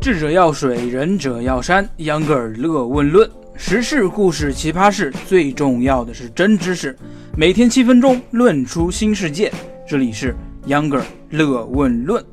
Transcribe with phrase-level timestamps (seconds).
[0.00, 1.86] 智者要水，仁者要山。
[1.98, 6.96] 秧歌儿乐问论，时事、故事、奇葩事，最重要的是真知识。
[7.36, 9.52] 每天七分钟，论出新世界。
[9.86, 10.34] 这里是
[10.68, 12.24] 秧歌儿乐问论。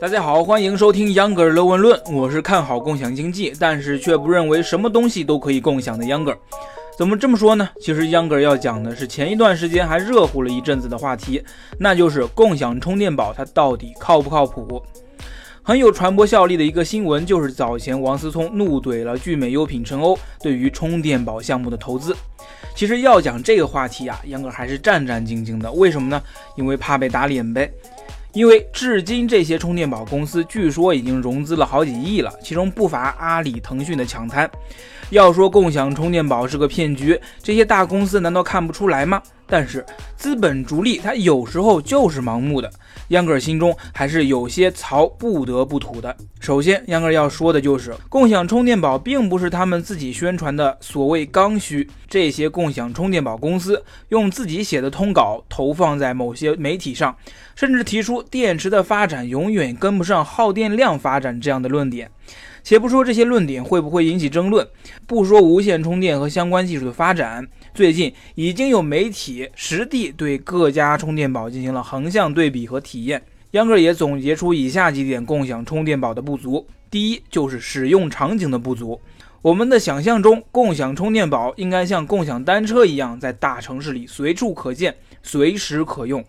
[0.00, 2.00] 大家好，欢迎收听秧歌儿乐问论。
[2.10, 6.38] 我是看好共享经济，但是却不认为什么东西都可以共享的秧歌儿。
[6.96, 7.68] 怎么这么说呢？
[7.80, 11.42] 其实秧歌要讲的是前一段时间还热乎了一阵子的话题，
[11.78, 14.80] 那就是共享充电宝它到底靠不靠谱？
[15.62, 22.14] 很有传播效力的一个新闻，就是早前王思聪怒怼了聚美优品陈欧对于充电宝项目的投资。
[22.76, 25.72] 其实要讲这个话题啊，秧歌还是战战兢兢的。
[25.72, 26.22] 为什么呢？
[26.56, 27.72] 因为怕被打脸呗。
[28.34, 34.50] 因为至今这些充电宝公司据说已经融资了好几亿了，其中不乏阿里、腾讯的抢滩。
[35.14, 39.22] 要说共享充电宝是个骗局，这些大公司难道看不出来吗？
[39.46, 42.68] 但是资本逐利，它有时候就是盲目的。
[43.08, 46.16] 秧歌儿心中还是有些槽不得不吐的。
[46.40, 51.88] 首先，秧歌儿要说的就是共享充电宝并不是他们自己宣传的所谓刚需。
[52.08, 57.16] 这些共享充电宝公司用自己写的通稿投放在某些媒体上，
[57.54, 62.10] 甚至提出电池的发展永远跟不上耗电量发展这样的论点。
[62.64, 64.66] 且不说这些论点会不会引起争论，
[65.06, 73.22] 不说无线充电和相关技术的发展，最近已经有媒体实地对各家充电宝进行了横向对比和体验。
[73.50, 78.98] 秧歌也总结出以下几点共享充电宝的不足：第一，就是使用场景的不足。
[79.42, 86.24] 我们的想象中，共享充电宝应该像共享单车一样，在大城市里随处可见、随时可用。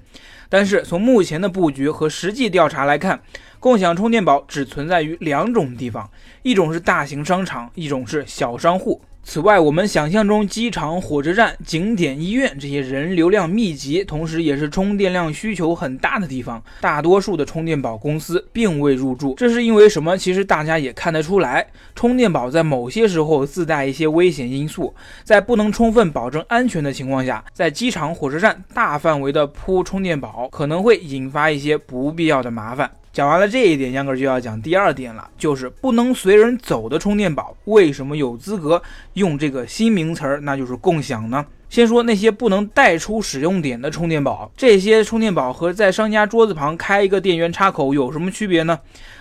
[0.50, 3.22] 但是从目前的布局和实际调查来看，
[3.60, 6.10] 共享充电宝只存在于两种地方，
[6.42, 9.02] 一种是大型商场，一种是小商户。
[9.28, 19.34] 此外，我们想象中机场、火车站、景点、医院这些人流量密集，同时也是充电量需求很大的地方，大多数的充电宝公司并未入驻。
[19.36, 20.16] 这是因为什么？
[20.16, 21.66] 其实大家也看得出来，
[21.96, 24.94] 充电宝在某些时候自带一些危险因素，
[25.24, 32.92] 在不能充分保证安全的情况下，在机场、火车站大范围的铺充电宝，可能会引发一些不必要的麻烦。
[33.16, 38.84] 讲完了这一点，杨哥就要讲第二点了，就是不能随人走的充电宝，为什么有资格
[39.14, 41.46] 用这个新名词儿，那就是共享呢？
[41.70, 48.78] 先说那些不能带出使用点的充电宝，这些充电宝和在商家桌子旁开一个电源插口有什么区别呢？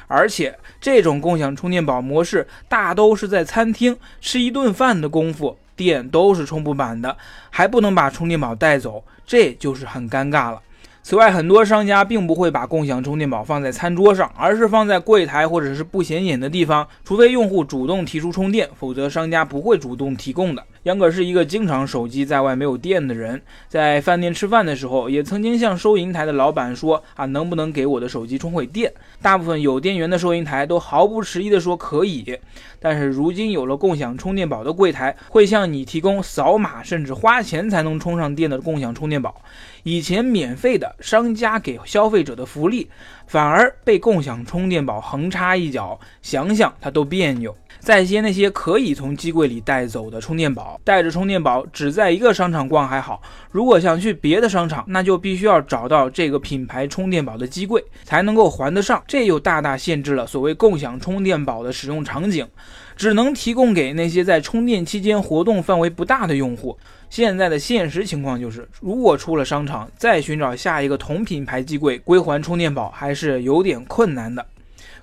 [0.09, 7.17] 而且这种共享充电宝模式，大都是在餐厅吃一顿饭的功夫，电都是充不满的，
[7.49, 10.61] 还不能把充电宝带走，这就是很尴尬了。
[11.07, 20.65] 此外，很多商家并不会把共享充电宝放在餐桌上，而是放在柜台或者是不显眼的地方，除非用户主动提出充电，否则商家不会主动提供的。
[20.85, 28.93] 杨可是一个经常手机在外没有电的人，在饭店吃饭的时候，也曾经向收银台的老板说啊，能不能给我的手机充会电？
[29.23, 32.39] 大部分有电源的收银台都毫不迟疑地说可以。
[32.79, 39.43] 但是如今有了共享充电宝的柜台，会向你提供扫码甚至花钱才能充上电的共享充电宝。
[39.85, 42.89] 以前免费的商家给消费者的福利，
[43.27, 47.55] 反而被共享充电宝横插一脚，想想它都别扭。
[47.81, 53.21] 再接那些可以从机柜里带走的充电宝，带着充电宝只在一个商场逛还好，
[53.51, 62.49] 如果想去别的商场，那就必须要找到这个品牌充电宝的机柜才能够还得上，这又大大限制了所谓共享充电宝的使用场景，
[62.97, 66.77] 只能提供给那些在充电期间活动范围不大的用户。
[67.11, 74.45] 现在的现实情况就是，如果出了商场，再寻找下一个同品牌机柜归还充电宝，还是有点困难的。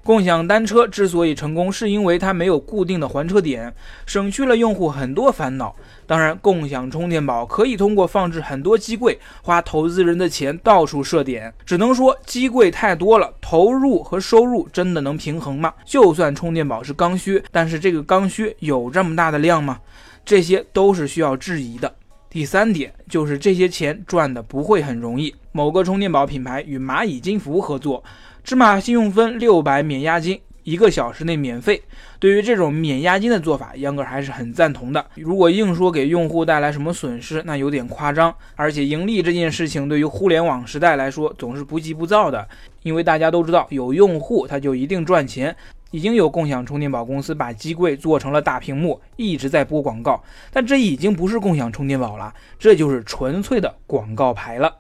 [0.04, 3.72] 共享单车之所以成功，是因为它没有固定的还车点，
[4.06, 5.76] 省去了用户很多烦恼。
[6.08, 11.54] 当然，共享充电宝可以通过放置很多机柜，花投资人的钱到处设点。
[11.66, 15.72] 只能说机柜太多了，投入和收入真的能平衡吗？
[15.86, 19.80] 就算充电宝是刚需，但是这个刚需有这么大的量吗？
[20.26, 21.94] 这些都是需要质疑的。
[22.30, 25.36] 第三点就是这些钱赚的不会很容易。
[25.52, 28.04] 某个充电宝品牌与蚂蚁金服合作。
[28.44, 31.82] 芝麻信用分六百免押金，一个小时内免费。
[32.20, 35.06] 对于这种免押金的做法，杨哥还是很赞同的。
[35.16, 38.34] 如果硬说给用户带来什么损失，那有点夸张。
[38.56, 42.48] 而且盈利这件事情，对于互联网时代来说，总是不急不躁的。
[42.84, 45.56] 因为大家都知道，有用户他就一定赚钱。
[45.92, 54.74] 已经有共享充电宝公司把机柜做成了大屏幕，一直在播广告，但这已经不是共享充电宝了，这就是纯粹的广告牌了。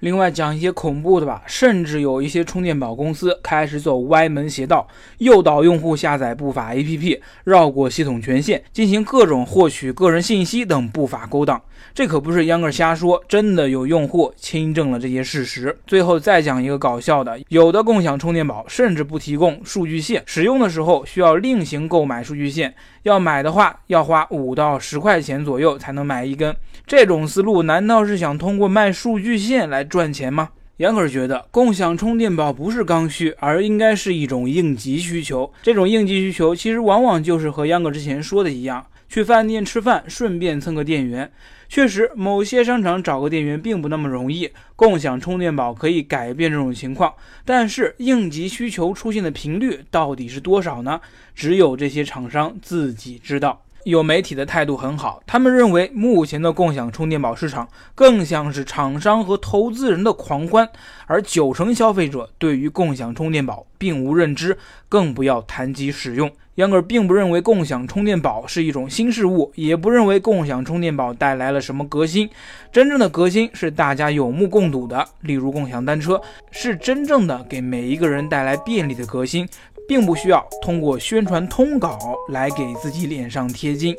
[0.00, 4.86] 另外讲一些恐怖的吧，甚至有一些充电宝公司开始走歪门邪道，
[5.18, 11.60] 诱导用户下载不法 APP，绕过系统权限，进行各种获取个人信息等不法勾当。
[11.94, 15.76] 这可不是秧歌瞎说，真的有用户亲证了这些事实。
[15.86, 22.72] 最后再讲一个搞笑的，有的共享充电宝甚至不提供数据线，使用的时候需要另行购买数据线，
[23.02, 26.54] 要买的话要花五到十块钱左右才能买一根。
[26.86, 30.50] 这种思路难道是想通过卖数据线来赚钱吗？
[30.78, 35.52] 杨可觉得共享充电宝不是刚需，而应该是一种应急需求。
[35.62, 41.30] 这种应急需求其实往往就是和杨哥之前说的一样，去饭店吃饭顺便蹭个电源。
[41.68, 47.12] 确实，某些商场找个电源并不那么容易，共享充电宝可以改变这种情况。
[47.44, 51.00] 但是应急需求出现的频率到底是多少呢？
[51.34, 53.62] 只有这些厂商自己知道。
[53.90, 60.68] 有媒体的态度很好，他们认为目前的共享充电宝市场更像是厂商和投资人的狂欢，
[61.06, 64.58] 而九成消费者对于共享充电宝并无认知，
[64.90, 66.30] 更不要谈及使用。
[66.56, 72.28] 杨哥并不认为共享充电宝是一种新事物，也不认为共享充电宝带来了什么革新。
[72.72, 76.20] 真正的革新是大家有目共睹的，例如共享单车，
[76.50, 79.48] 是真正的给每一个人带来便利的革新。
[79.88, 81.98] 并不需要通过宣传通稿
[82.28, 83.96] 来给自己脸上贴金。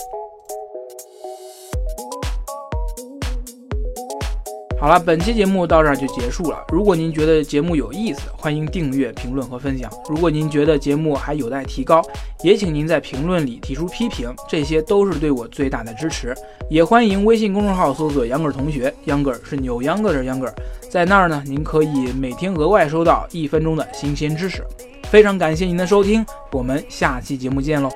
[4.80, 6.64] 好了，本期节目到这儿就结束了。
[6.70, 9.92] 如果您觉得节目有意思，欢迎订阅、评论和分享。
[10.08, 12.02] 如果您觉得节目还有待提高，
[12.44, 16.34] 也请您在评论里提出批评，这些都是对我最大的支持。
[16.70, 20.50] 也欢迎微信公众号搜索“秧歌同学”，秧歌是扭秧歌的秧歌，
[20.90, 24.64] 在那儿呢，您可以每天额外收到一分钟的新鲜知识。
[25.10, 27.90] 非常感谢您的收听，我们下期节目见喽。